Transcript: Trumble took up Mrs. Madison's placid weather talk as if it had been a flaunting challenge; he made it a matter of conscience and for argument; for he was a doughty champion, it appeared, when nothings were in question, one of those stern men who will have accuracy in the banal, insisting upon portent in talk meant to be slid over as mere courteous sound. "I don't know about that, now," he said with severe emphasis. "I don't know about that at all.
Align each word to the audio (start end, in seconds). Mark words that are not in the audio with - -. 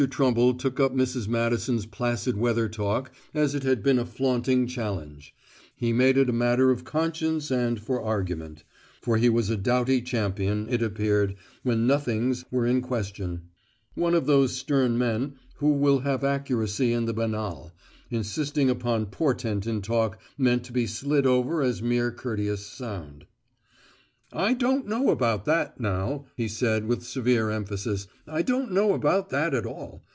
Trumble 0.09 0.55
took 0.55 0.79
up 0.79 0.93
Mrs. 0.93 1.27
Madison's 1.27 1.85
placid 1.85 2.35
weather 2.35 2.67
talk 2.67 3.11
as 3.35 3.53
if 3.53 3.63
it 3.63 3.67
had 3.67 3.83
been 3.83 3.99
a 3.99 4.05
flaunting 4.05 4.65
challenge; 4.65 5.35
he 5.75 5.93
made 5.93 6.17
it 6.17 6.27
a 6.27 6.33
matter 6.33 6.71
of 6.71 6.83
conscience 6.83 7.51
and 7.51 7.79
for 7.79 8.01
argument; 8.01 8.63
for 9.03 9.17
he 9.17 9.29
was 9.29 9.51
a 9.51 9.55
doughty 9.55 10.01
champion, 10.01 10.65
it 10.71 10.81
appeared, 10.81 11.35
when 11.61 11.85
nothings 11.85 12.43
were 12.49 12.65
in 12.65 12.81
question, 12.81 13.43
one 13.93 14.15
of 14.15 14.25
those 14.25 14.57
stern 14.57 14.97
men 14.97 15.35
who 15.57 15.73
will 15.73 15.99
have 15.99 16.23
accuracy 16.23 16.91
in 16.93 17.05
the 17.05 17.13
banal, 17.13 17.71
insisting 18.09 18.71
upon 18.71 19.05
portent 19.05 19.67
in 19.67 19.83
talk 19.83 20.19
meant 20.35 20.63
to 20.63 20.73
be 20.73 20.87
slid 20.87 21.27
over 21.27 21.61
as 21.61 21.83
mere 21.83 22.09
courteous 22.09 22.65
sound. 22.65 23.27
"I 24.33 24.53
don't 24.53 24.87
know 24.87 25.09
about 25.09 25.43
that, 25.43 25.77
now," 25.81 26.25
he 26.37 26.47
said 26.47 26.85
with 26.87 27.03
severe 27.03 27.49
emphasis. 27.49 28.07
"I 28.25 28.43
don't 28.43 28.71
know 28.71 28.93
about 28.93 29.29
that 29.31 29.53
at 29.53 29.65
all. 29.65 30.03